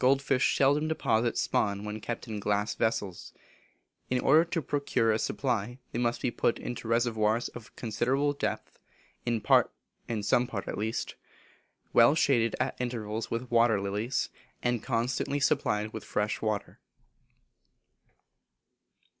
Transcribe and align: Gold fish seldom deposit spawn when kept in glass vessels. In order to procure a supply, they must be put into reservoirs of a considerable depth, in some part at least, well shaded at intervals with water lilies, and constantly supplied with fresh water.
Gold 0.00 0.20
fish 0.20 0.56
seldom 0.56 0.88
deposit 0.88 1.38
spawn 1.38 1.84
when 1.84 2.00
kept 2.00 2.26
in 2.26 2.40
glass 2.40 2.74
vessels. 2.74 3.32
In 4.10 4.18
order 4.18 4.44
to 4.44 4.60
procure 4.60 5.12
a 5.12 5.20
supply, 5.20 5.78
they 5.92 6.00
must 6.00 6.20
be 6.20 6.32
put 6.32 6.58
into 6.58 6.88
reservoirs 6.88 7.46
of 7.50 7.68
a 7.68 7.78
considerable 7.78 8.32
depth, 8.32 8.80
in 9.24 9.40
some 10.24 10.48
part 10.48 10.66
at 10.66 10.76
least, 10.78 11.14
well 11.92 12.16
shaded 12.16 12.56
at 12.58 12.74
intervals 12.80 13.30
with 13.30 13.52
water 13.52 13.80
lilies, 13.80 14.30
and 14.64 14.82
constantly 14.82 15.38
supplied 15.38 15.92
with 15.92 16.02
fresh 16.02 16.42
water. 16.42 16.80